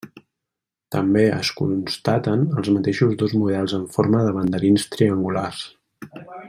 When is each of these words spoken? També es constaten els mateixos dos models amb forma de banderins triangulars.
També 0.95 1.25
es 1.33 1.51
constaten 1.59 2.47
els 2.61 2.71
mateixos 2.79 3.15
dos 3.23 3.37
models 3.43 3.79
amb 3.81 3.95
forma 3.99 4.27
de 4.31 4.35
banderins 4.43 4.89
triangulars. 4.97 5.65